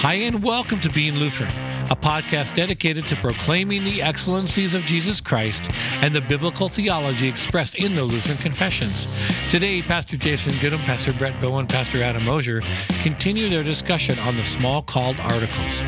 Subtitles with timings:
[0.00, 1.50] Hi, and welcome to Being Lutheran,
[1.90, 7.74] a podcast dedicated to proclaiming the excellencies of Jesus Christ and the biblical theology expressed
[7.74, 9.08] in the Lutheran confessions.
[9.50, 12.62] Today, Pastor Jason Gudim, Pastor Brett Bowen, Pastor Adam Mosier
[13.02, 15.82] continue their discussion on the Smalcald articles.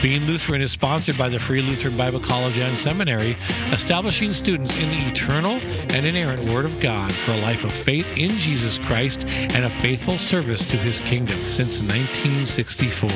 [0.00, 3.36] Being Lutheran is sponsored by the Free Lutheran Bible College and Seminary,
[3.72, 5.58] establishing students in the eternal
[5.92, 9.70] and inerrant Word of God for a life of faith in Jesus Christ and a
[9.70, 13.10] faithful service to His kingdom since 1964.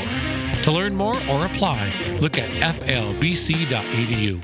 [0.64, 2.50] To learn more or apply, look at
[2.82, 4.42] flbc.edu.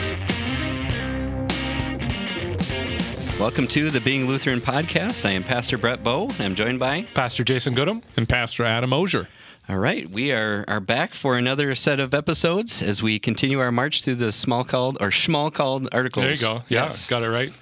[3.40, 5.24] Welcome to the Being Lutheran podcast.
[5.24, 6.28] I am Pastor Brett Boe.
[6.38, 9.26] I'm joined by Pastor Jason Gudim and Pastor Adam Osier.
[9.68, 13.70] All right, we are, are back for another set of episodes as we continue our
[13.70, 16.24] march through the small called or Smalcald articles.
[16.24, 16.54] There you go.
[16.68, 17.06] Yeah, Yes.
[17.06, 17.52] got it right.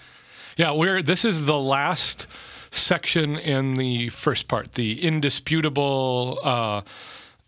[0.57, 2.29] Yeah, we're this is the last
[2.71, 6.83] section in the first part, the indisputable uh,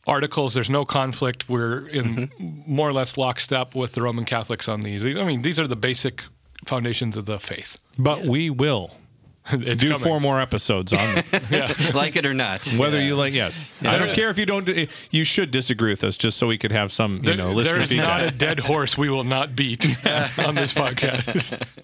[0.08, 0.54] articles.
[0.54, 1.48] There's no conflict.
[1.48, 2.30] We're in
[2.66, 5.04] more or less lockstep with the Roman Catholics on these.
[5.04, 6.22] These- I mean, these are the basic
[6.66, 7.78] foundations of the faith.
[7.96, 8.92] But we will
[9.50, 10.02] It's do coming.
[10.04, 11.24] four more episodes on them.
[11.50, 11.72] Yeah.
[11.94, 12.66] like it or not.
[12.66, 13.72] Whether you like, yes.
[13.82, 14.68] I don't care if you don't.
[15.10, 17.74] You should disagree with us, just so we could have some, you There- know, listener
[17.78, 19.84] there is not a dead horse we will not beat
[20.38, 21.60] on this podcast.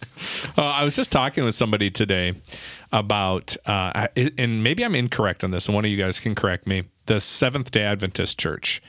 [0.56, 2.34] Uh, I was just talking with somebody today
[2.93, 6.67] about, uh, and maybe I'm incorrect on this, and one of you guys can correct
[6.67, 6.84] me.
[7.06, 8.83] The Seventh Day Adventist Church.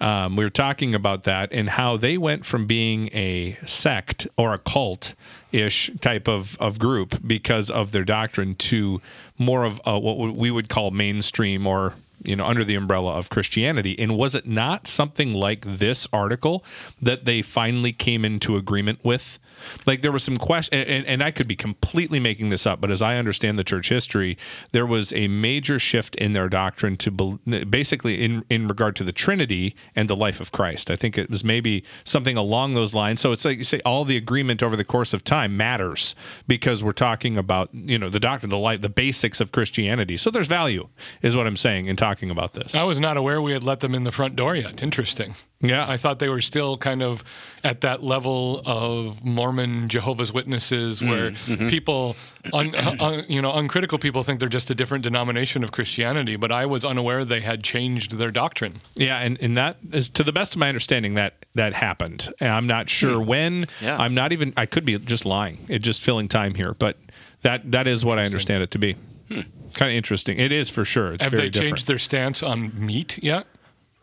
[0.00, 4.52] Um, we were talking about that and how they went from being a sect or
[4.52, 5.14] a cult
[5.52, 9.00] ish type of, of group because of their doctrine to
[9.38, 13.30] more of a, what we would call mainstream or you know under the umbrella of
[13.30, 16.64] Christianity and was it not something like this article
[17.00, 19.38] that they finally came into agreement with
[19.86, 22.90] like there was some question and, and I could be completely making this up but
[22.90, 24.36] as I understand the church history
[24.72, 29.04] there was a major shift in their doctrine to bel basically in in regard to
[29.04, 32.94] the Trinity and the life of Christ I think it was maybe something along those
[32.94, 36.14] lines so it's like you say all the agreement over the course of time matters
[36.46, 40.30] because we're talking about you know the doctrine the light, the basics of Christianity so
[40.30, 40.88] there's value
[41.22, 43.80] is what I'm saying in talking about this I was not aware we had let
[43.80, 44.82] them in the front door yet.
[44.82, 45.34] Interesting.
[45.60, 45.88] Yeah.
[45.88, 47.22] I thought they were still kind of
[47.62, 51.68] at that level of Mormon Jehovah's Witnesses, mm, where mm-hmm.
[51.68, 52.16] people,
[52.52, 56.36] un, un, you know, uncritical people think they're just a different denomination of Christianity.
[56.36, 58.80] But I was unaware they had changed their doctrine.
[58.94, 62.32] Yeah, and, and that is to the best of my understanding that that happened.
[62.40, 63.28] And I'm not sure hmm.
[63.28, 63.62] when.
[63.80, 63.96] Yeah.
[63.98, 64.54] I'm not even.
[64.56, 65.66] I could be just lying.
[65.68, 66.96] It just filling time here, but
[67.42, 68.96] that that is what I understand it to be.
[69.28, 69.40] Hmm.
[69.74, 70.38] Kind of interesting.
[70.38, 71.12] It is for sure.
[71.12, 71.54] It's Have they different.
[71.54, 73.46] changed their stance on meat yet?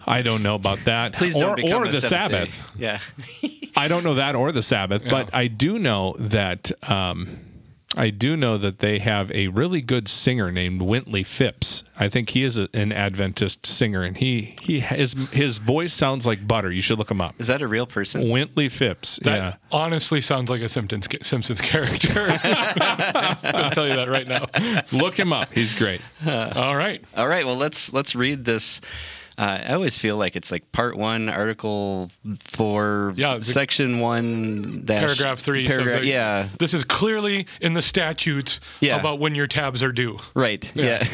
[0.05, 1.13] I don't know about that.
[1.13, 2.49] Please or don't become or a the Sabbath.
[2.77, 2.83] Day.
[2.83, 2.99] Yeah.
[3.75, 7.39] I don't know that or the Sabbath, but I do know that um,
[7.95, 11.83] I do know that they have a really good singer named Wintley Phipps.
[11.97, 16.25] I think he is a, an Adventist singer, and he he his his voice sounds
[16.27, 16.71] like butter.
[16.71, 17.35] You should look him up.
[17.39, 18.25] Is that a real person?
[18.25, 19.17] Wintley Phipps.
[19.23, 19.55] That yeah.
[19.71, 22.09] honestly sounds like a Simpsons Simpsons character.
[22.43, 24.45] I'll tell you that right now.
[24.91, 25.51] Look him up.
[25.53, 26.01] He's great.
[26.25, 27.03] All right.
[27.15, 27.45] All right.
[27.45, 28.79] Well, let's let's read this.
[29.37, 32.09] Uh, I always feel like it's like part one, article
[32.45, 35.67] four, Yeah, section one, dash, Paragraph three.
[35.67, 36.49] Paragraph, like- yeah.
[36.57, 38.99] This is clearly in the statutes Yeah.
[38.99, 40.17] about when your tabs are due.
[40.33, 40.69] Right.
[40.73, 41.07] Yeah.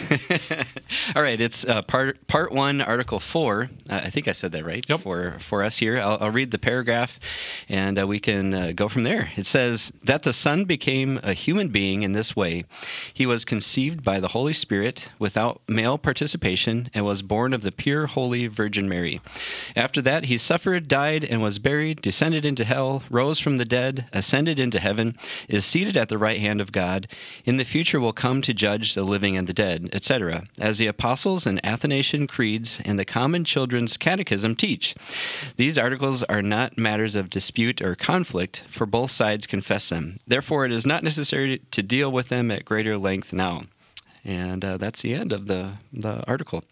[1.15, 1.39] All right.
[1.39, 3.69] It's uh, part part one, article four.
[3.89, 4.85] Uh, I think I said that right.
[4.87, 5.01] Yep.
[5.01, 7.19] For for us here, I'll, I'll read the paragraph,
[7.67, 9.31] and uh, we can uh, go from there.
[9.35, 12.63] It says that the Son became a human being in this way:
[13.13, 17.71] He was conceived by the Holy Spirit without male participation, and was born of the
[17.71, 19.21] pure, holy Virgin Mary.
[19.75, 24.05] After that, he suffered, died, and was buried, descended into hell, rose from the dead,
[24.13, 27.07] ascended into heaven, is seated at the right hand of God.
[27.45, 30.87] In the future will come to judge the living and the dead, etc., as the
[30.87, 34.95] apostles and Athanasian creeds and the common children's catechism teach.
[35.57, 40.19] These articles are not matters of dispute or conflict, for both sides confess them.
[40.27, 43.63] Therefore, it is not necessary to deal with them at greater length now.
[44.23, 46.63] And uh, that's the end of the, the article.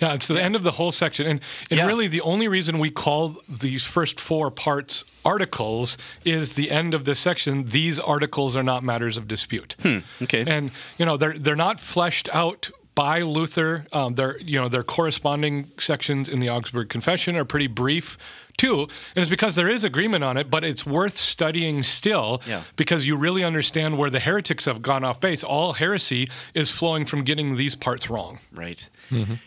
[0.00, 1.26] Yeah, it's the end of the whole section.
[1.26, 1.86] And, and Yeah.
[1.86, 7.04] really, the only reason we call these first four parts articles is the end of
[7.04, 7.68] this section.
[7.70, 9.76] These articles are not matters of dispute.
[10.22, 10.44] Okay.
[10.46, 13.86] And, you know, they're, they're not fleshed out by Luther.
[13.92, 18.18] Um, they're, you know, their corresponding sections in the Augsburg Confession are pretty brief
[18.58, 18.82] too.
[18.82, 22.62] And it's because there is agreement on it, but it's worth studying still Yeah.
[22.76, 25.42] because you really understand where the heretics have gone off base.
[25.44, 28.38] All heresy is flowing from getting these parts wrong.
[28.52, 28.88] Right.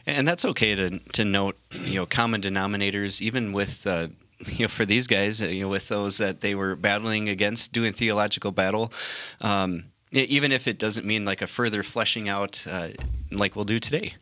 [0.06, 3.86] And that's okay to to note, you know, common denominators, even with.
[3.88, 4.08] Uh,
[4.48, 7.72] you know, for these guys, uh, you know, with those that they were battling against,
[7.72, 8.92] doing theological battle,
[9.40, 12.90] um, even if it doesn't mean like a further fleshing out, uh,
[13.32, 14.14] like we'll do today.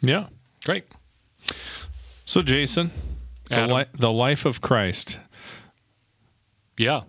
[0.00, 0.28] Yeah.
[0.64, 0.84] Great.
[2.24, 2.90] So, Jason,
[3.48, 5.18] the, li- the life of Christ.
[6.76, 7.02] Yeah.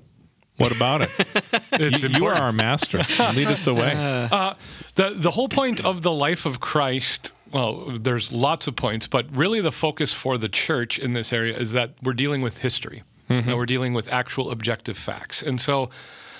[0.57, 1.09] What about it?
[1.73, 3.03] It's you, you are our master.
[3.33, 3.93] Lead us away.
[4.31, 4.55] Uh,
[4.95, 7.33] the the whole point of the life of Christ.
[7.51, 11.57] Well, there's lots of points, but really the focus for the church in this area
[11.57, 13.03] is that we're dealing with history.
[13.27, 15.89] And we're dealing with actual objective facts, and so.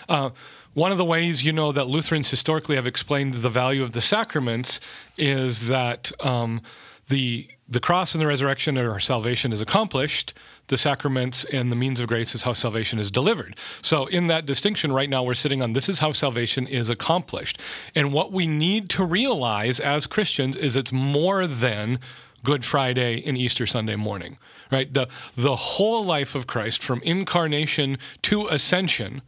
[0.08, 0.30] Uh,
[0.76, 4.02] one of the ways you know that Lutherans historically have explained the value of the
[4.02, 4.82] sacraments
[5.18, 6.62] is that um,
[7.08, 10.34] the the cross and the resurrection are salvation is accomplished.
[10.68, 13.56] The sacraments and the means of grace is how salvation is delivered.
[13.82, 17.60] So, in that distinction, right now we're sitting on this is how salvation is accomplished.
[17.96, 22.00] And what we need to realize as Christians is it's more than
[22.44, 24.38] Good Friday and Easter Sunday morning,
[24.72, 24.94] right?
[24.94, 29.24] The, the whole life of Christ from incarnation to ascension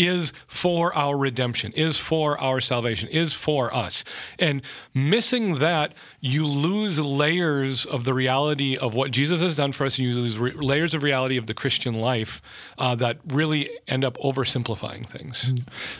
[0.00, 4.04] is for our redemption, is for our salvation, is for us.
[4.38, 4.62] And
[4.94, 9.98] missing that, you lose layers of the reality of what Jesus has done for us,
[9.98, 12.40] and you lose re- layers of reality of the Christian life
[12.78, 15.52] uh, that really end up oversimplifying things.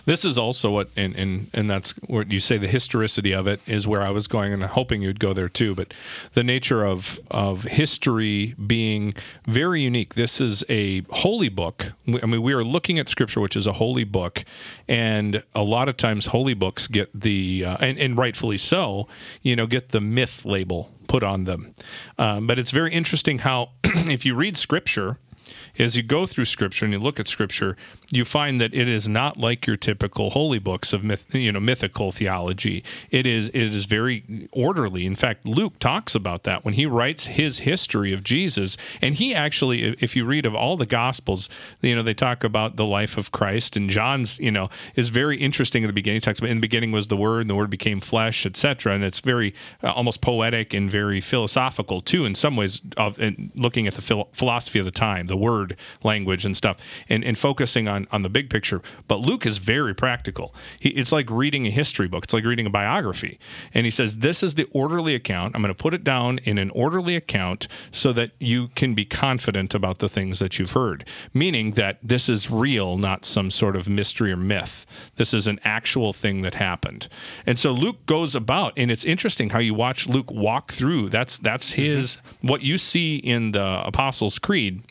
[0.05, 2.57] This is also what, and, and and that's what you say.
[2.59, 5.75] The historicity of it is where I was going, and hoping you'd go there too.
[5.75, 5.93] But
[6.35, 9.15] the nature of of history being
[9.47, 10.15] very unique.
[10.15, 11.93] This is a holy book.
[12.07, 14.45] I mean, we are looking at Scripture, which is a holy book,
[14.89, 19.09] and a lot of times holy books get the uh, and, and rightfully so.
[19.43, 21.75] You know, get the myth label put on them.
[22.19, 25.19] Um, but it's very interesting how if you read Scripture
[25.79, 27.77] as you go through scripture and you look at scripture
[28.13, 31.61] you find that it is not like your typical holy books of myth, you know
[31.61, 32.83] mythical theology.
[33.11, 35.07] It is it is very orderly.
[35.07, 38.77] In fact luke talks about that when he writes his history of jesus.
[39.01, 41.49] And he actually if you read of all the gospels
[41.81, 43.77] you know they talk about the life of christ.
[43.77, 46.17] And john's you know is very interesting in the beginning.
[46.17, 48.95] He talks about in the beginning was the word and the word became flesh etc
[48.95, 49.55] and it's very
[49.85, 53.19] uh, almost poetic and very philosophical too in some ways of
[53.55, 56.79] looking at the philosophy of the time the word language and stuff
[57.09, 60.55] and, and focusing on on the big picture but luke is very practical.
[60.79, 62.25] He, it's like reading a history book.
[62.25, 63.39] It's like reading a biography.
[63.75, 65.55] And he says this is the orderly account.
[65.55, 69.05] I'm going to put it down in an orderly account so that you can be
[69.05, 71.07] confident about the things that you've heard.
[71.35, 74.87] Meaning that this is real not some sort of mystery or myth.
[75.17, 77.09] This is an actual thing that happened.
[77.47, 81.09] And so luke goes about and it's interesting how you watch luke walk through.
[81.09, 81.83] That's that's mm-hmm.
[81.83, 84.83] his what you see in the apostles creed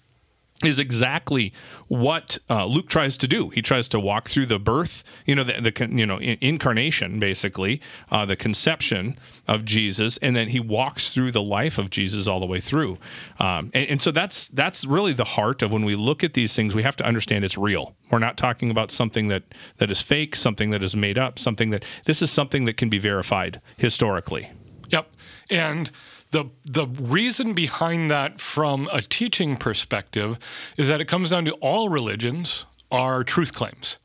[0.63, 1.53] is exactly
[1.87, 3.49] what uh, Luke tries to do.
[3.49, 7.19] He tries to walk through the birth, you know, the, the you know in- incarnation,
[7.19, 9.17] basically, uh, the conception
[9.47, 12.97] of Jesus, and then he walks through the life of Jesus all the way through.
[13.39, 16.55] Um, and, and so that's that's really the heart of when we look at these
[16.55, 16.75] things.
[16.75, 17.95] We have to understand it's real.
[18.11, 19.43] We're not talking about something that
[19.77, 22.89] that is fake, something that is made up, something that this is something that can
[22.89, 24.51] be verified historically.
[24.89, 25.11] Yep.
[25.49, 25.91] And
[26.31, 30.37] the the reason behind that from a teaching perspective
[30.77, 33.97] is that it comes down to all religions are truth claims.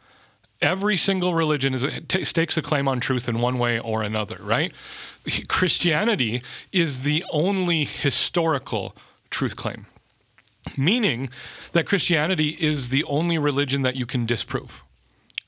[0.62, 1.84] Every single religion is
[2.26, 4.72] stakes a claim on truth in one way or another, right?
[5.48, 6.42] Christianity
[6.72, 8.96] is the only historical
[9.30, 9.86] truth claim,
[10.76, 11.28] meaning
[11.72, 14.82] that Christianity is the only religion that you can disprove.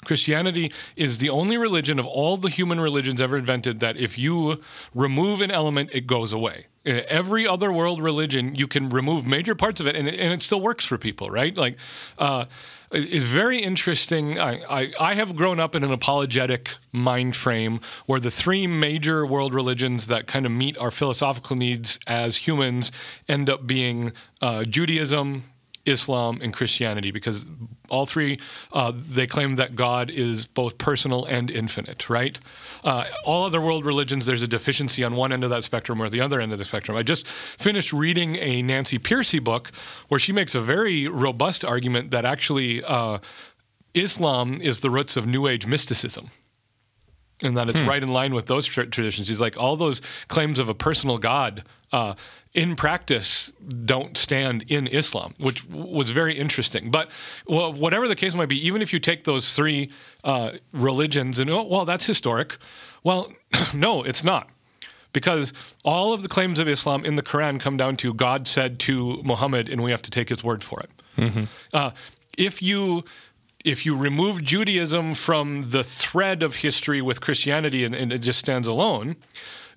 [0.06, 4.62] Christianity is the only religion of all the human religions ever invented that if you
[4.94, 6.66] remove an element, it goes away.
[6.86, 10.32] Uh, Every other world religion, you can remove major parts of it, and it, and
[10.32, 11.54] it still works for people, right?
[11.56, 11.76] Like,
[12.18, 12.46] uh,
[12.92, 14.38] it's very interesting.
[14.38, 19.26] I, I, I have grown up in an apologetic mind frame where the three major
[19.26, 22.92] world religions that kind of meet our philosophical needs as humans
[23.28, 25.44] end up being uh, Judaism,
[25.86, 27.46] Islam and Christianity because
[27.88, 28.38] all three
[28.72, 32.38] uh, they claim that God is both personal and infinite, right?
[32.84, 36.08] Uh, all other world religions, there's a deficiency on one end of that spectrum or
[36.08, 36.96] the other end of the spectrum.
[36.96, 39.72] I just finished reading a Nancy Pearcey book
[40.08, 43.18] where she makes a very robust argument that actually uh,
[43.94, 46.30] Islam is the roots of New Age mysticism
[47.42, 49.28] and that it's right in line with those tra- traditions.
[49.28, 52.14] He's like all those claims of a personal God uh,
[52.54, 53.52] in practice
[53.84, 56.90] don't stand in Islam, which w- was very interesting.
[56.90, 57.10] But
[57.46, 59.90] well, whatever the case might be, even if you take those three
[60.24, 62.56] uh, religions and oh, well, that's historic.
[63.04, 63.32] Well,
[63.74, 64.48] no, it's not.
[65.12, 65.52] Because
[65.84, 69.22] all of the claims of Islam in the Quran come down to God said to
[69.22, 70.90] Muhammad, and we have to take his word for it.
[71.72, 71.90] Uh,
[72.36, 73.04] if you
[73.66, 78.38] if you remove Judaism from the thread of history with Christianity and, and it just
[78.38, 79.16] stands alone,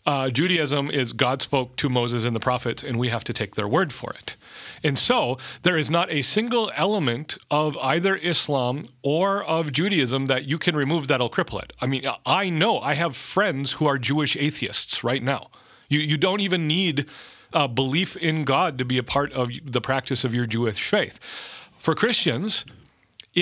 [0.05, 3.55] uh, Judaism is God spoke to Moses and the prophets, and we have to take
[3.55, 4.35] their word for it.
[4.83, 10.45] And so there is not a single element of either Islam or of Judaism that
[10.45, 11.73] you can remove that'll cripple it.
[11.81, 15.49] I mean, I know I have friends who are Jewish atheists right now.
[15.89, 17.07] You, you don't even need
[17.53, 21.19] uh, belief in God to be a part of the practice of your Jewish faith.
[21.79, 22.65] For Christians,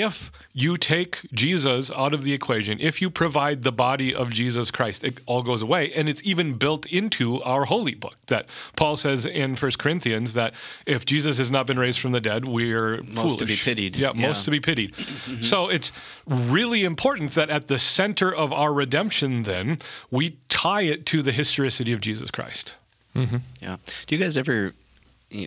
[0.02, 4.72] if you take Jesus out of the equation, if you provide the body of Jesus
[4.72, 5.92] Christ, it all goes away.
[5.94, 10.54] And it's even built into our holy book that Paul says in 1 Corinthians that
[10.86, 13.38] if Jesus has not been raised from the dead, we're Most foolish.
[13.38, 13.96] to be pitied.
[13.96, 14.28] Yeah, Yeah.
[14.28, 14.94] most to be pitied.
[15.42, 15.92] So it's
[16.26, 19.80] really important that at the center of our redemption, then,
[20.12, 22.74] we tie it to the historicity of Jesus Christ.
[23.16, 23.38] Mm-hmm.
[23.62, 23.78] Yeah.
[24.06, 24.74] Do you guys ever,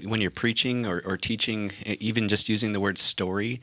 [0.05, 3.61] when you're preaching or, or teaching, even just using the word story,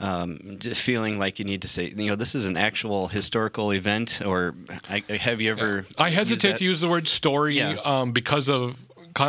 [0.00, 3.72] um, just feeling like you need to say, you know, this is an actual historical
[3.72, 4.54] event, or
[4.88, 5.84] I, I- have you ever?
[5.98, 7.76] I used hesitate to use the word story Yeah.
[7.84, 8.76] um, because of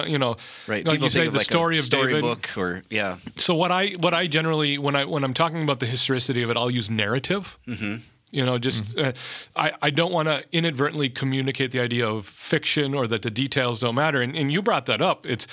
[0.06, 0.86] you know, Right.
[0.86, 2.10] like People you say the like story of David.
[2.20, 5.80] storybook, or yeah, So what I what I generally when I when I'm talking about
[5.80, 7.58] the historicity of it, I'll use narrative.
[7.68, 7.96] Mm-hmm.
[8.32, 9.14] You know, just uh,
[9.56, 13.80] I I don't want to inadvertently communicate the idea of fiction or that the details
[13.80, 14.22] don't matter.
[14.22, 15.26] And, and you brought that up.
[15.26, 15.48] It's.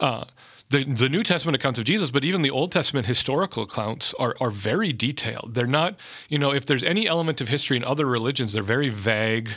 [0.00, 0.24] Uh,
[0.70, 4.34] the, the New Testament accounts of Jesus, but even the Old Testament historical accounts are,
[4.38, 5.54] are very detailed.
[5.54, 5.96] They're not,
[6.28, 9.48] you know, if there's any element of history in other religions, they're very vague.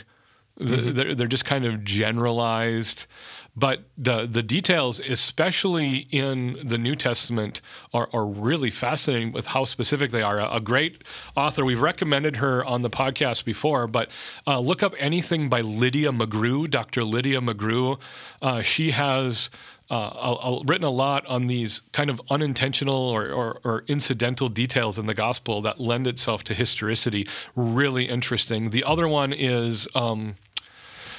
[0.58, 3.06] Th- They're, they're just kind of generalized.
[3.54, 7.60] But the, the details, especially in the New Testament,
[7.92, 10.38] are, are really fascinating with how specific they are.
[10.38, 11.04] A, a great
[11.36, 14.10] author, we've recommended her on the podcast before, but
[14.46, 17.04] uh, look up anything by Lydia McGrew, Dr.
[17.04, 17.98] Lydia McGrew.
[18.40, 19.50] Uh, she has
[19.92, 24.98] uh, a- written a lot on these kind of unintentional or, or, or incidental details
[24.98, 27.28] in the gospel that lend itself to historicity.
[27.54, 28.70] Really interesting.
[28.70, 30.34] The other one is um,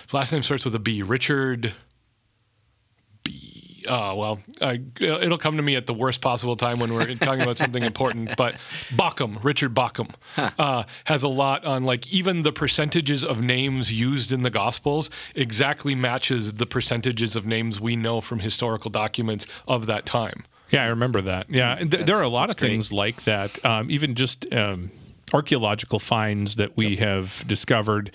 [0.02, 1.04] his last name starts with a B.
[1.04, 1.74] Richard.
[3.84, 3.88] B.
[3.88, 7.42] Uh, well, uh, it'll come to me at the worst possible time when we're talking
[7.42, 8.36] about something important.
[8.38, 8.56] But
[8.96, 14.32] Bauckham, Richard Bauckham, uh, has a lot on like even the percentages of names used
[14.32, 19.86] in the Gospels exactly matches the percentages of names we know from historical documents of
[19.88, 20.46] that time.
[20.70, 21.50] Yeah, I remember that.
[21.50, 23.64] Yeah, th- there are a lot that's of things like that.
[23.64, 24.92] Um, even just um,
[25.34, 28.12] archaeological finds that we have discovered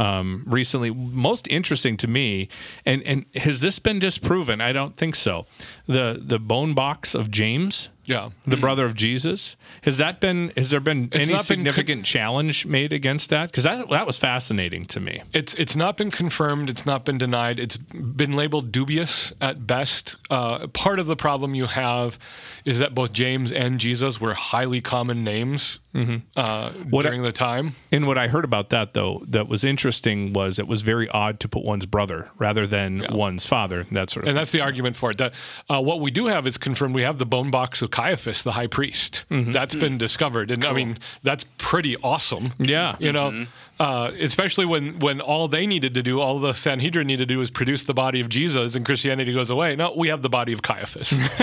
[0.00, 0.90] um, recently.
[0.90, 2.48] Most interesting to me,
[2.86, 4.60] and and has this been disproven?
[4.60, 5.46] I don't think so.
[5.86, 7.90] The the bone box of James.
[8.06, 8.30] Yeah.
[8.44, 10.52] The brother of Jesus has that been?
[10.56, 13.50] Has there been It's any not been con- significant challenge made against that?
[13.50, 15.22] Because that that was fascinating to me.
[15.32, 16.68] It's it's not been confirmed.
[16.68, 17.60] It's not been denied.
[17.60, 20.16] It's been labeled dubious at best.
[20.28, 22.18] Uh, part of the problem you have
[22.64, 27.32] is that both James and Jesus were highly common names uh, What I- during the
[27.32, 27.74] time.
[27.92, 31.40] And what I heard about that though that was interesting was it was very odd
[31.40, 33.86] to put one's brother rather than one's father.
[33.90, 34.40] That sort of And thing.
[34.40, 35.18] that's the argument for it.
[35.18, 35.32] That,
[35.68, 36.94] uh, what we do have is confirmed.
[36.94, 39.24] We have the bone box of Caiaphas, the high priest.
[39.30, 42.52] That's been discovered, and I mean that's pretty awesome.
[42.58, 42.96] Yeah.
[43.00, 43.46] you know,
[43.80, 47.38] uh, especially when when all they needed to do, all the Sanhedrin needed to do,
[47.38, 49.74] was produce the body of Jesus, and Christianity goes away.
[49.76, 51.10] No, we have the body of Caiaphas.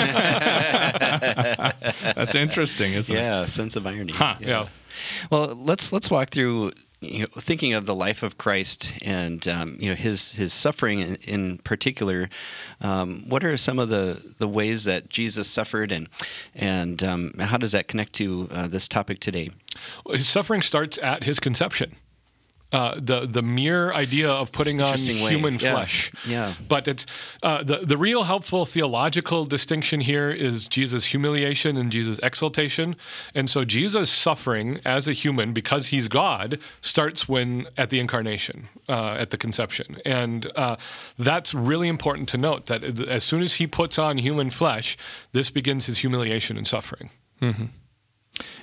[2.15, 3.19] That's interesting, isn't it?
[3.19, 4.13] yeah, sense of irony.
[4.39, 4.67] Yeah.
[5.31, 6.71] Well, let's let's walk through.
[6.99, 10.99] You know, thinking of the life of Christ and um, you know his his suffering
[10.99, 12.27] in, in particular,
[12.81, 16.09] um, what are some of the, the ways that Jesus suffered and
[16.55, 19.51] and um, how does that connect to uh, this topic today?
[20.09, 21.95] His suffering starts at his conception.
[22.73, 24.89] Uh, the the mere idea of putting on
[25.31, 25.71] human Yeah.
[25.71, 26.11] flesh.
[26.27, 26.53] Yeah.
[26.67, 27.05] But it's
[27.41, 32.97] uh, the the real helpful theological distinction here is Jesus' humiliation and Jesus' exaltation.
[33.33, 38.67] And so Jesus' suffering as a human because he's God starts when at the incarnation,
[38.89, 40.75] uh, at the conception, and uh,
[41.17, 42.65] that's really important to note.
[42.65, 44.97] That as soon as he puts on human flesh,
[45.31, 47.09] this begins his humiliation and suffering.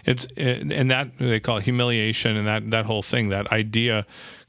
[0.04, 4.06] It's eh, and that they call it humiliation and that that whole thing, that idea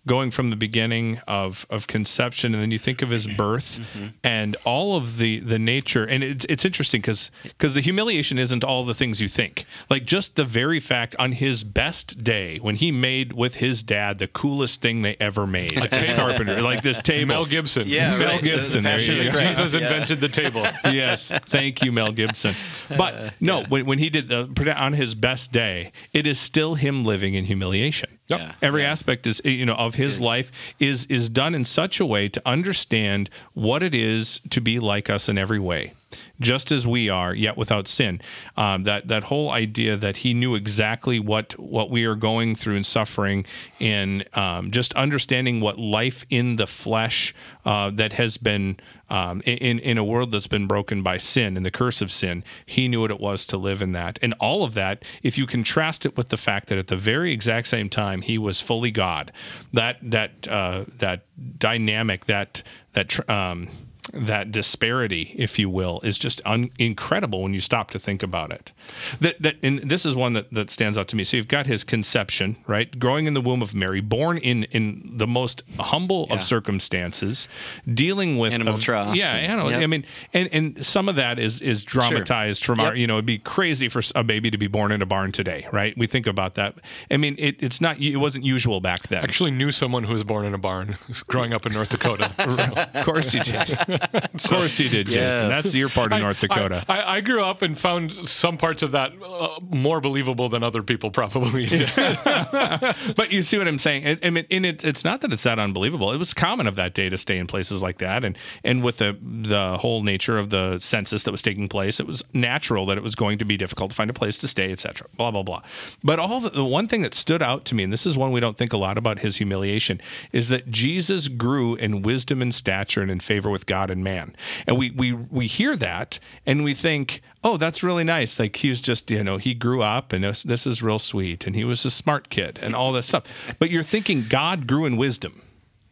[0.08, 4.08] going from the beginning of of conception and then you think of his birth mm-hmm.
[4.24, 8.64] and all of the the nature and it's it's interesting cuz cuz the humiliation isn't
[8.64, 9.66] all the things you think.
[9.90, 14.20] Like just the very fact on his best day when he made with his dad
[14.20, 15.76] the coolest thing they ever made.
[15.92, 17.28] this carpenter, like this table.
[17.28, 17.88] Mel Gibson.
[17.88, 18.42] Yeah, Mel right.
[18.42, 19.40] The- the Gibson, there you the go.
[19.40, 19.80] Jesus Yeah.
[19.82, 20.66] invented the table.
[20.86, 22.56] yes, thank you, Mel Gibson.
[22.90, 26.76] But uh, no, when, when he did the on his best day, it is still
[26.76, 28.15] him living in humiliation.
[28.28, 28.40] Yep.
[28.40, 28.54] Yeah.
[28.62, 32.28] Every aspect is you know of his life is is done in such a way
[32.30, 35.94] to understand what it is to be like us in every way.
[36.40, 38.22] Just as we are, yet without sin.
[38.58, 42.78] Um, that that whole idea that he knew exactly what what we are going through
[42.78, 43.46] and suffering,
[43.80, 48.78] and um, just understanding what life in the flesh uh, that has been
[49.10, 52.44] um, in in a world that's been broken by sin and the curse of sin.
[52.66, 55.04] He knew what it was to live in that, and all of that.
[55.24, 58.38] If you contrast it with the fact that at the very exact same time he
[58.38, 59.32] was fully God,
[59.74, 61.26] that that uh, that
[61.60, 63.70] dynamic, that that um,
[64.16, 68.52] that disparity, if you will, is just un- incredible when you stop to think about
[68.52, 68.72] it.
[69.20, 71.24] That, that and this is one that, that stands out to me.
[71.24, 75.12] So you've got his conception, right, growing in the womb of Mary, born in in
[75.18, 76.36] the most humble Yeah.
[76.36, 77.48] of circumstances,
[77.92, 79.16] dealing with Animal a- trough.
[79.16, 79.72] Yeah, animal.
[79.72, 79.82] Yep.
[79.82, 82.96] I mean, and and some of that is is dramatized from our.
[82.96, 85.68] You know, it'd be crazy for a baby to be born in a barn today,
[85.72, 85.98] right?
[85.98, 86.76] We think about that.
[87.12, 88.00] I mean, it, it's not.
[88.00, 89.20] It wasn't usual back then.
[89.20, 90.96] I Actually, knew someone who was born in a barn
[91.28, 92.32] growing up in North Dakota.
[92.94, 93.78] of course you did.
[94.14, 95.50] of course you did, Jason.
[95.50, 95.64] Yes.
[95.64, 96.86] That's your part of North Dakota.
[96.88, 100.64] I, I, I grew up and found some parts of that uh, more believable than
[100.64, 101.92] other people probably did.
[101.96, 104.08] but you see what I'm saying?
[104.08, 106.12] I, I mean, and it, it's not that it's that unbelievable.
[106.12, 108.98] It was common of that day to stay in places like that, and and with
[108.98, 112.98] the the whole nature of the census that was taking place, it was natural that
[112.98, 115.08] it was going to be difficult to find a place to stay, etc.
[115.18, 115.62] Blah blah blah.
[116.04, 118.32] But all the, the one thing that stood out to me, and this is one
[118.32, 122.54] we don't think a lot about his humiliation, is that Jesus grew in wisdom and
[122.54, 124.36] stature and in favor with God man.
[124.68, 128.40] And we we we hear that and we think, oh, that's really nice.
[128.40, 131.46] Like he was just, you know, he grew up and this, this is real sweet
[131.46, 133.24] and he was a smart kid and all this stuff.
[133.60, 135.42] But you're thinking God grew in wisdom.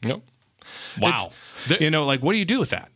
[0.03, 0.21] Yep.
[0.99, 1.31] Wow.
[1.67, 2.89] the- you know, like what do you do with that?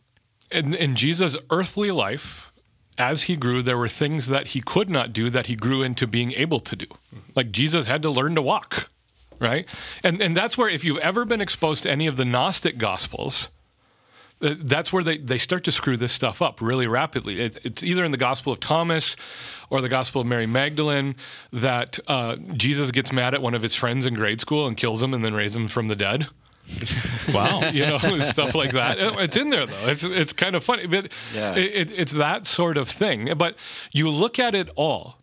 [0.50, 2.50] In, in Jesus' earthly life,
[2.96, 6.06] as he grew, there were things that he could not do that he grew into
[6.06, 6.86] being able to do.
[7.36, 8.90] Like Jesus had to learn to walk,
[9.38, 9.72] right?
[10.02, 13.50] And and that's where if you've ever been exposed to any of the Gnostic Gospels,
[14.40, 17.40] that's where they, they start to screw this stuff up really rapidly.
[17.40, 19.16] It, it's either in the Gospel of Thomas
[19.70, 21.16] or the Gospel of Mary Magdalene
[21.52, 25.02] that uh, Jesus gets mad at one of his friends in grade school and kills
[25.02, 26.26] him and then raises him from the dead.
[27.32, 27.70] Wow.
[27.72, 28.96] You know, stuff like that.
[28.98, 29.86] It's in there though.
[29.88, 31.54] It's it's kind of funny, but Yeah.
[31.54, 33.32] it, it, it's that sort of thing.
[33.36, 33.56] But
[33.92, 35.18] you look at it all.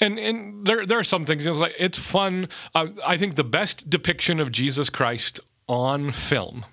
[0.00, 2.48] And, and there, there are some things it's like it's fun.
[2.74, 6.64] Uh, I think the best depiction of Jesus Christ on film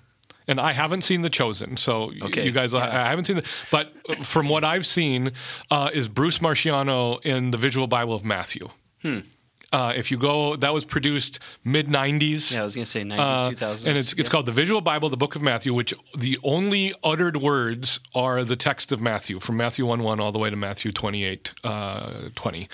[0.48, 3.46] and I haven't seen The Chosen, so Okay, you guys, I I haven't seen it.
[3.70, 3.92] But
[4.24, 5.32] from what I've seen,
[5.70, 8.68] uh, is Bruce Marchiano in the Visual Bible of Matthew.
[9.72, 12.52] Uh, if you go, that was produced mid '90s.
[12.52, 13.86] Yeah, I was gonna say 90s, Uh, 2000s.
[13.86, 14.30] and it's it's Yeah.
[14.30, 18.54] called the Visual Bible, the Book of Matthew, which the only uttered words are the
[18.56, 22.28] text of Matthew, from Matthew one one all the way to Matthew twenty eight uh,
[22.34, 22.68] twenty,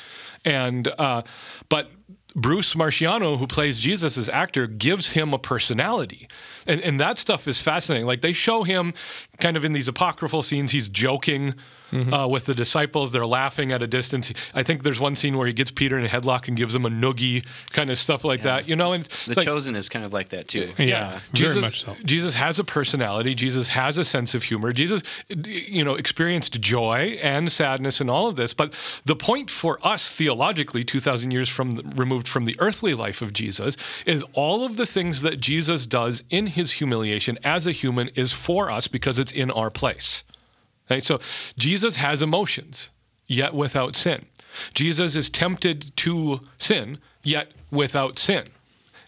[0.45, 1.23] and uh,
[1.69, 1.91] but.
[2.37, 6.29] Bruce Marchiano, who plays Jesus as actor, gives him a personality.
[6.69, 8.07] And, and that stuff is fascinating.
[8.07, 8.95] Like they show him
[9.39, 11.55] kind of in these apocryphal scenes, he's joking
[11.93, 13.13] uh, with the disciples.
[13.13, 14.33] They're laughing at a distance.
[14.55, 16.85] I think there's one scene where he gets Peter in a headlock and gives him
[16.85, 18.69] a noogie, kind of stuff like that.
[18.69, 20.73] You know, and The like- Chosen is kind of like that too.
[20.79, 21.97] Yeah, very Jesus, much so.
[22.05, 23.35] Jesus has a personality.
[23.35, 24.73] Jesus has a sense of humor.
[24.73, 28.55] Jesus, you know, experienced joy and sadness and all of this.
[28.55, 28.75] But
[29.05, 33.23] the point for us theologically, two thousand years from the, removed from the earthly life
[33.23, 37.73] of Jesus, is all of the things that Jesus does in his humiliation as a
[37.73, 40.25] human is for us because it's in our place.
[40.91, 41.05] Right?
[41.05, 41.21] So
[41.57, 42.91] Jesus has emotions,
[43.27, 44.27] yet without sin.
[44.75, 48.49] Jesus is tempted to sin, yet without sin.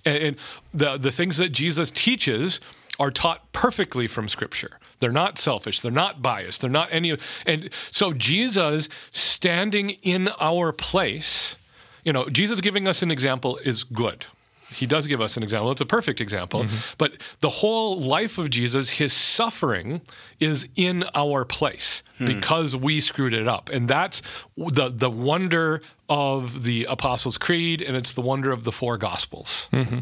[0.05, 0.37] And, and
[0.73, 2.61] the, the things that Jesus teaches
[2.99, 4.79] are taught perfectly from Scripture.
[5.01, 5.81] They're not selfish.
[5.81, 6.61] They're not biased.
[6.61, 7.17] They're not any.
[7.47, 11.57] And so Jesus standing in our place,
[12.05, 14.27] you know, Jesus giving us an example is good.
[14.73, 15.71] He does give us an example.
[15.71, 16.65] It's a perfect example.
[16.65, 16.77] Mm-hmm.
[16.99, 20.01] But the whole life of Jesus, his suffering
[20.39, 22.27] is in our place hmm.
[22.27, 23.69] because we screwed it up.
[23.69, 24.23] And that's
[24.57, 29.69] the the wonder of the Apostles' Creed and it's the wonder of the four gospels.
[29.73, 30.01] Mm-hmm.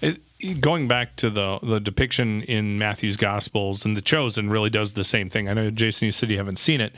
[0.00, 4.94] It, going back to the the depiction in Matthew's Gospels and the Chosen really does
[4.94, 5.48] the same thing.
[5.48, 6.94] I know Jason, you said you haven't seen it.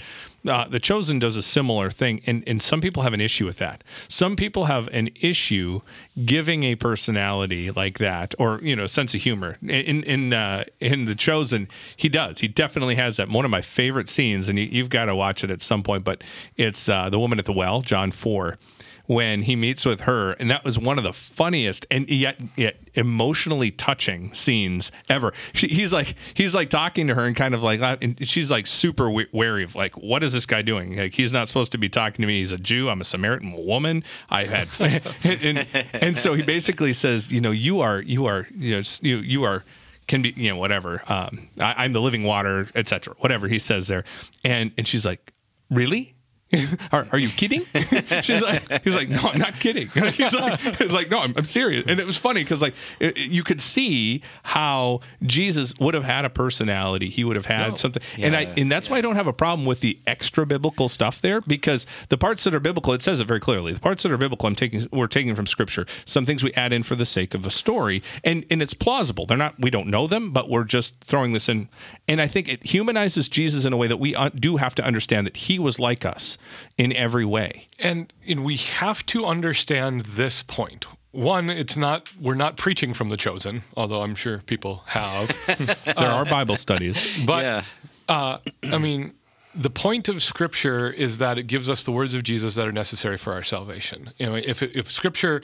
[0.47, 3.59] Uh, the Chosen does a similar thing, and and some people have an issue with
[3.59, 3.83] that.
[4.09, 5.81] Some people have an issue
[6.25, 9.57] giving a personality like that, or you know, sense of humor.
[9.63, 12.41] In in uh, in the Chosen, he does.
[12.41, 13.29] He definitely has that.
[13.29, 16.05] One of my favorite scenes, and you, you've got to watch it at some point.
[16.05, 16.23] But
[16.57, 18.59] it's uh, the woman at the well, John four
[19.07, 22.77] when he meets with her, and that was one of the funniest and yet yet
[22.95, 25.33] emotionally touching scenes ever.
[25.53, 28.51] She, he's like he's like talking to her and kind of like, uh, and she's
[28.51, 30.97] like super wary of like, what is this guy doing?
[30.97, 32.41] Like he's not supposed to be talking to me.
[32.41, 32.89] He's a Jew.
[32.89, 34.05] I'm a Samaritan woman.
[34.31, 38.77] I've had, and, and so he basically says, you know, you are you are you
[38.77, 39.65] know you you are
[40.07, 41.03] can be you know whatever.
[41.09, 43.15] Um, I, I'm the living water, etc.
[43.19, 44.05] Whatever he says there,
[44.45, 45.33] and and she's like,
[45.71, 46.15] really.
[46.93, 47.65] are, are you kidding?
[48.23, 49.89] She's like, he's like, no, I'm not kidding.
[49.89, 51.85] he's like, he's like, no, I'm, I'm serious.
[51.89, 56.25] And it was funny because like it, you could see how Jesus would have had
[56.25, 57.11] a personality.
[57.11, 57.75] He would have had No.
[57.77, 60.89] something, and I and that's why I don't have a problem with the extra biblical
[60.89, 63.73] stuff there because the parts that are biblical, it says it very clearly.
[63.73, 65.87] The parts that are biblical, I'm taking, we're taking from Scripture.
[66.05, 69.27] Some things we add in for the sake of a story, and and it's plausible.
[69.27, 71.69] They're not, we don't know them, but we're just throwing this in.
[72.09, 74.85] And I think it humanizes Jesus in a way that we uh, do have to
[74.85, 76.37] understand that he was like us
[76.79, 77.69] in every way.
[77.79, 80.87] And, and we have to understand this point.
[81.13, 85.31] One, it's not we're not preaching from the chosen, although I'm sure people have.
[85.85, 87.07] There are Bible studies.
[87.25, 87.65] But yeah.
[88.09, 89.15] uh, I mean,
[89.55, 92.73] the point of Scripture is that it gives us the words of Jesus that are
[92.73, 94.11] necessary for our salvation.
[94.19, 95.43] You know, if if Scripture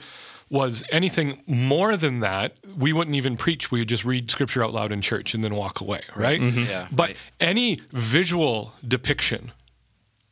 [0.49, 3.71] was anything more than that, we wouldn't even preach.
[3.71, 6.41] We would just read Scripture out loud in church and then walk away, right?
[6.41, 7.17] Yeah, But right.
[7.39, 9.53] any visual depiction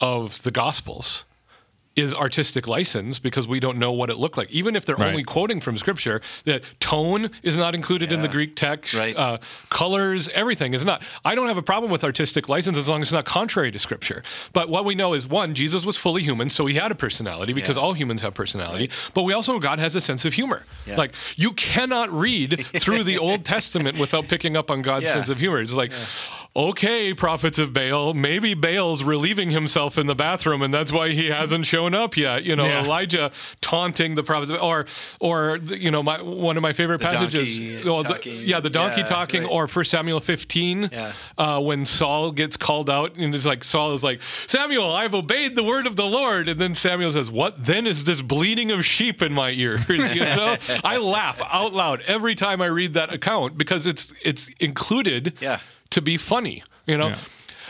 [0.01, 1.25] of the Gospels
[1.95, 4.49] is artistic license because we don't know what it looked like.
[4.51, 5.09] Even if they're Right.
[5.09, 8.93] only quoting from scripture, the tone is not included in the Greek text.
[8.93, 9.17] Right.
[9.17, 11.03] Uh, colors, everything is not.
[11.25, 13.79] I don't have a problem with artistic license as long as it's not contrary to
[13.79, 14.23] scripture.
[14.53, 17.51] But what we know is one, Jesus was fully human, so he had a personality
[17.51, 17.83] because Yeah.
[17.83, 18.89] all humans have personality.
[19.13, 20.65] But we also know God has a sense of humor.
[20.85, 20.95] Yeah.
[20.95, 25.13] Like you cannot read through the Old Testament without picking up on God's Yeah.
[25.13, 25.59] sense of humor.
[25.59, 25.91] It's like,
[26.55, 31.27] okay, prophets of Baal, maybe Baal's relieving himself in the bathroom, and that's why he
[31.27, 32.43] hasn't shown up yet.
[32.43, 32.83] You know, Yeah.
[32.83, 33.31] Elijah
[33.61, 34.85] taunting the prophets, or
[35.19, 37.59] or you know, my one of my favorite The passages.
[37.59, 39.51] donkey well, the- yeah, the donkey Yeah, talking, right.
[39.51, 41.13] or First Samuel fifteen, Yeah.
[41.37, 45.55] uh, when Saul gets called out, and it's like Saul is like, Samuel, I've obeyed
[45.55, 48.85] the word of the Lord, and then Samuel says, What then is this bleating of
[48.85, 49.81] sheep in my ears?
[50.09, 54.49] You know, I laugh out loud every time I read that account because it's it's
[54.59, 55.59] included Yeah.
[55.91, 56.63] To be funny.
[56.85, 57.09] You know.
[57.09, 57.17] Yeah.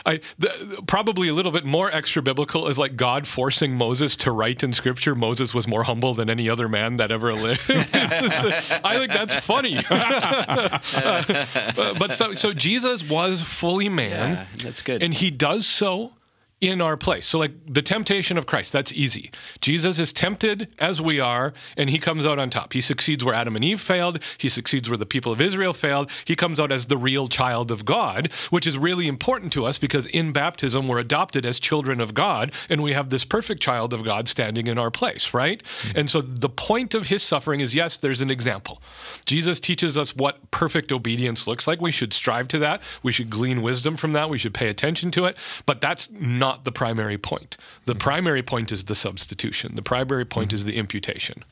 [0.06, 4.32] I the, probably a little bit more extra biblical is like God forcing Moses to
[4.32, 5.14] write in Scripture.
[5.14, 7.60] Moses was more humble than any other man that ever lived.
[7.66, 8.42] Just-
[8.82, 9.74] I think that's funny.
[9.90, 10.82] but
[11.98, 15.02] but so, so Jesus was fully man, Yeah, that's good.
[15.02, 16.12] and he does so
[16.60, 17.26] in our place.
[17.26, 19.30] So, like the temptation of Christ, that's easy.
[19.60, 22.74] Jesus is tempted as we are, and he comes out on top.
[22.74, 26.10] He succeeds where Adam and Eve failed, he succeeds where the people of Israel failed.
[26.24, 29.78] He comes out as the real child of God, which is really important to us
[29.78, 33.94] because in baptism, we're adopted as children of God, and we have this perfect child
[33.94, 35.62] of God standing in our place, right?
[35.82, 35.98] Hmm.
[36.00, 38.82] And so, the point of his suffering is yes, there's an example.
[39.24, 41.80] Jesus teaches us what perfect obedience looks like.
[41.80, 42.82] We should strive to that.
[43.02, 44.28] We should glean wisdom from that.
[44.28, 45.36] We should pay attention to it.
[45.64, 47.56] But that's not the primary point.
[47.86, 48.00] The mm-hmm.
[48.00, 49.74] primary point is the substitution.
[49.74, 50.56] The primary point mm-hmm.
[50.56, 51.44] is the imputation.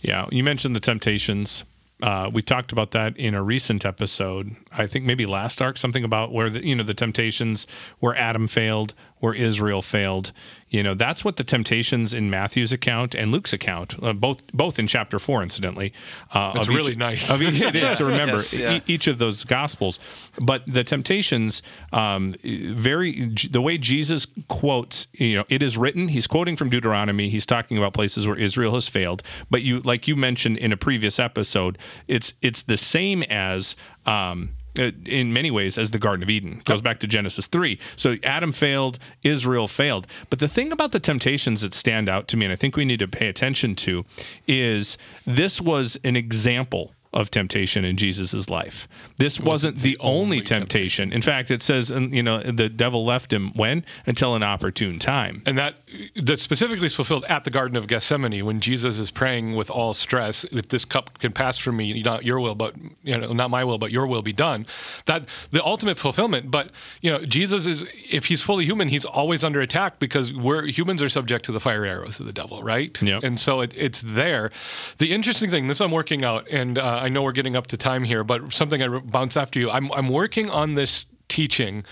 [0.00, 1.64] Yeah, you mentioned the temptations.
[2.02, 4.56] Uh, we talked about that in a recent episode.
[4.72, 7.66] I think maybe last arc, something about where the you know the temptations
[7.98, 10.32] where Adam failed, where Israel failed.
[10.68, 14.78] You know, that's what the temptations in Matthew's account and Luke's account, uh, both both
[14.78, 15.92] in chapter four, incidentally.
[16.32, 17.28] Uh, That's of each- really nice.
[17.28, 18.76] Of it is to remember Yes, yeah.
[18.76, 19.98] e- each of those gospels.
[20.40, 21.60] But the temptations,
[21.92, 26.06] um, very the way Jesus quotes, you know, it is written.
[26.08, 27.30] He's quoting from Deuteronomy.
[27.30, 29.24] He's talking about places where Israel has failed.
[29.50, 31.78] But you, like you mentioned in a previous episode,
[32.08, 33.76] it's it's the same as.
[34.06, 37.76] Um, uh, in many ways as the garden of eden goes back to genesis 3
[37.96, 42.36] so adam failed israel failed but the thing about the temptations that stand out to
[42.36, 44.04] me and i think we need to pay attention to
[44.46, 48.86] is this was an example of temptation in Jesus' life.
[49.16, 51.12] This wasn't, the, only, temptation.
[51.12, 54.98] In fact, it says, and, you know, the devil left him when until an opportune
[54.98, 55.42] time.
[55.44, 55.76] And that
[56.16, 59.92] that specifically is fulfilled at the Garden of Gethsemane when Jesus is praying with all
[59.92, 63.50] stress, if this cup can pass from me, not your will, but you know, not
[63.50, 64.66] my will, but your will be done.
[65.06, 66.50] That the ultimate fulfillment.
[66.50, 66.70] But
[67.00, 71.02] you know, Jesus is if he's fully human, he's always under attack because we're humans
[71.02, 73.00] are subject to the fire arrows of the devil, right?
[73.02, 73.24] Yep.
[73.24, 74.50] And so it, it's there.
[74.98, 77.76] The interesting thing, this I'm working out, and uh, I know we're getting up to
[77.76, 79.70] time here, but something I bounce after you.
[79.70, 81.84] I'm I'm working on this teaching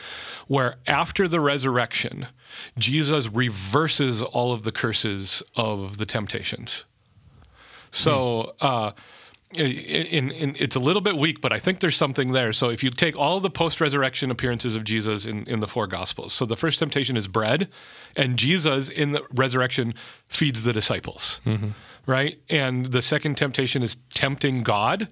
[0.48, 2.26] where after the resurrection,
[2.76, 6.84] Jesus reverses all of the curses of the temptations.
[7.90, 8.92] So, uh,
[9.54, 12.52] in, in, it's a little bit weak, but I think there's something there.
[12.52, 15.86] So, if you take all the post resurrection appearances of Jesus in, in the four
[15.86, 17.68] Gospels, so the first temptation is bread,
[18.14, 19.94] and Jesus in the resurrection
[20.28, 21.40] feeds the disciples,
[22.06, 22.38] right?
[22.50, 25.08] And the second temptation is tempting God,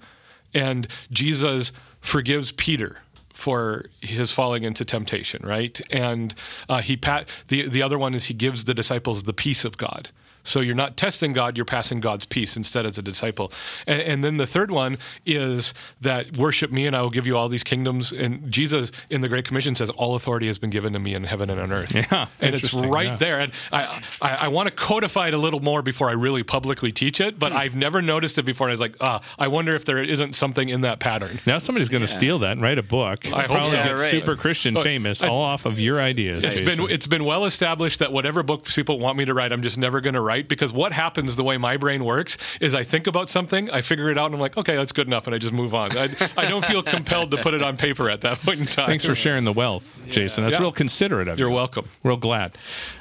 [0.53, 2.99] and Jesus forgives Peter
[3.33, 5.81] for his falling into temptation, right?
[5.91, 6.35] And
[6.69, 9.77] uh, he pat the the other one is he gives the disciples the peace of
[9.79, 10.11] God.
[10.47, 13.53] So you're not testing God, you're passing God's peace instead as a disciple.
[13.87, 17.37] And, and then the third one is that worship me and I will give you
[17.37, 18.13] all these kingdoms.
[18.13, 21.25] And Jesus in the Great Commission says, All authority has been given to me in
[21.25, 21.93] heaven and on earth.
[21.95, 23.17] Yeah, and it's right yeah.
[23.17, 23.41] there.
[23.41, 26.93] And I, I, I want to codify it a little more before I really publicly
[26.93, 27.39] teach it, Hmm.
[27.41, 28.69] but I've never noticed it before.
[28.69, 31.41] And I was like, ah, I wonder if there isn't something in that pattern.
[31.47, 33.27] Now somebody's going to steal that and write a book.
[33.27, 33.77] I hope Probably so.
[33.79, 34.11] get Yeah, right.
[34.11, 36.45] super Christian famous all off of your ideas.
[36.45, 36.85] It's Jason.
[36.85, 39.79] been it's been well established that whatever books people want me to write, I'm just
[39.79, 43.07] never going to write because what happens the way my brain works is I think
[43.07, 45.39] about something, I figure it out, and I'm like, okay, that's good enough, and I
[45.39, 45.97] just move on.
[45.97, 48.87] I, I don't feel compelled to put it on paper at that point in time.
[48.87, 50.45] Thanks for sharing the wealth, Jason.
[50.45, 50.61] That's Yeah.
[50.63, 51.47] real considerate of you.
[51.47, 51.89] You're welcome.
[52.03, 52.57] Real glad.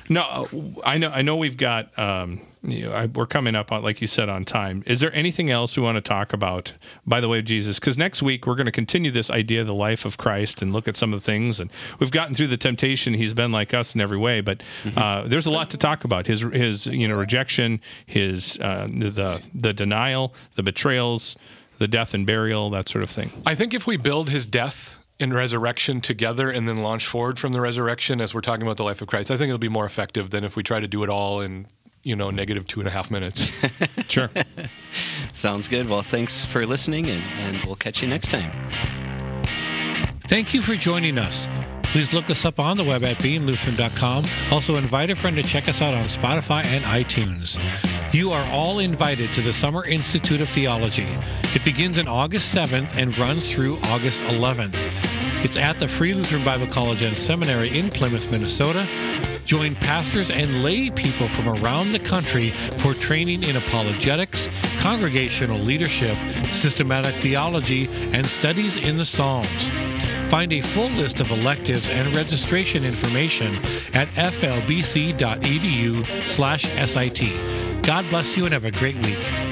[0.10, 0.48] No,
[0.84, 1.10] I know.
[1.10, 1.98] I know we've got.
[1.98, 4.84] Um, you know, I, we're coming up on, like you said, on time.
[4.86, 6.74] Is there anything else we want to talk about?
[7.06, 9.68] By the way, of Jesus, because next week we're going to continue this idea of
[9.68, 11.60] the life of Christ and look at some of the things.
[11.60, 13.14] And we've gotten through the temptation.
[13.14, 14.62] He's been like us in every way, but
[14.96, 16.28] uh, there's a lot to talk about.
[16.28, 21.36] His his you know rejection, his uh, the the denial, the betrayals,
[21.78, 23.32] the death and burial, that sort of thing.
[23.46, 27.54] I think if we build his death and resurrection together and then launch forward from
[27.54, 29.86] the resurrection as we're talking about the life of Christ, I think it'll be more
[29.86, 31.68] effective than if we try to do it all in,
[32.06, 33.50] you know, negative two and a half minutes.
[34.08, 34.30] Sure.
[35.34, 35.90] Sounds good.
[35.90, 38.52] Well, thanks for listening, and, and we'll catch you next time.
[40.22, 41.48] Thank you for joining us.
[41.84, 44.26] Please look us up on the web at beinglutheran.com.
[44.52, 47.60] Also, invite a friend to check us out on Spotify and iTunes.
[48.14, 51.08] You are all invited to the Summer Institute of Theology.
[51.56, 54.76] It begins on August 7th and runs through August 11th.
[55.44, 58.88] It's at the Free Lutheran Bible College and Seminary in Plymouth, Minnesota.
[59.46, 66.18] Join pastors and lay people from around the country for training in apologetics, congregational leadership,
[66.52, 69.70] systematic theology, and studies in the Psalms.
[70.30, 73.58] Find a full list of electives and registration information
[73.94, 75.14] at flbc.edu/sit.
[77.84, 79.45] God bless you and have a great week.